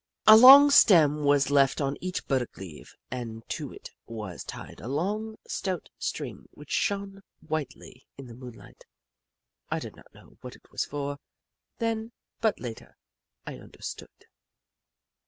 A 0.25 0.35
long 0.35 0.71
stem 0.71 1.25
was 1.25 1.51
left 1.51 1.79
on 1.79 1.95
each 2.01 2.25
burdock 2.25 2.57
leaf, 2.57 2.95
and 3.11 3.47
to 3.49 3.71
it 3.71 3.91
was 4.07 4.43
tied 4.43 4.79
a 4.81 4.87
long, 4.87 5.37
stout 5.47 5.91
string 5.99 6.47
which 6.49 6.71
shone 6.71 7.21
whitely 7.41 8.07
in 8.17 8.25
the 8.25 8.33
moonlight, 8.33 8.83
I 9.69 9.77
did 9.77 9.95
not 9.95 10.11
know 10.11 10.37
what 10.41 10.55
it 10.55 10.71
was 10.71 10.85
for, 10.85 11.19
then, 11.77 12.13
but 12.39 12.59
later 12.59 12.97
I 13.45 13.59
understood. 13.59 14.25